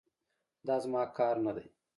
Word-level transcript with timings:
دا 0.67 0.75
زما 0.83 1.03
کار 1.17 1.35
نه 1.45 1.51
دی. 1.55 1.65